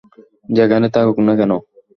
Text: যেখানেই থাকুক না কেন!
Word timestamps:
যেখানেই 0.49 0.93
থাকুক 0.95 1.17
না 1.27 1.33
কেন! 1.39 1.51